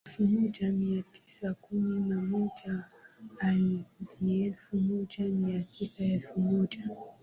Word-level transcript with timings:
Elfu 0.07 0.23
moja 0.27 0.71
Mia 0.71 1.03
Tisa 1.11 1.53
kumi 1.53 2.09
na 2.09 2.21
moja 2.21 2.83
hadi 3.37 3.85
elfu 4.45 4.75
moja 4.77 5.25
Mia 5.25 5.59
Tisa 5.61 6.03
elfu 6.03 6.39
moja 6.39 6.89